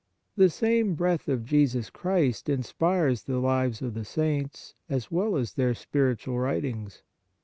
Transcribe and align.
The 0.35 0.49
same 0.49 0.95
breath 0.95 1.27
of 1.27 1.45
Jesus 1.45 1.91
Christ 1.91 2.49
inspires 2.49 3.21
the 3.21 3.37
lives 3.37 3.83
of 3.83 3.93
the 3.93 4.03
Saints 4.03 4.73
as 4.89 5.11
well 5.11 5.35
as 5.35 5.53
their 5.53 5.75
spiritual 5.75 6.39
writings. 6.39 7.03